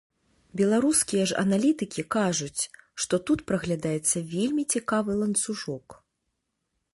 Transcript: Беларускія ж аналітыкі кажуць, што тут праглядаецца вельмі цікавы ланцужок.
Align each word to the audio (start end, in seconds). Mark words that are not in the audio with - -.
Беларускія 0.59 1.25
ж 1.31 1.35
аналітыкі 1.43 2.05
кажуць, 2.15 2.61
што 3.05 3.19
тут 3.31 3.39
праглядаецца 3.51 4.17
вельмі 4.33 4.63
цікавы 4.77 5.11
ланцужок. 5.21 5.87